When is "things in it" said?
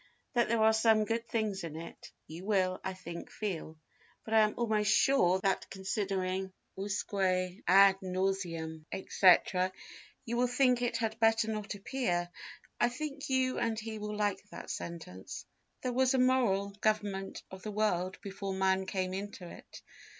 1.27-2.11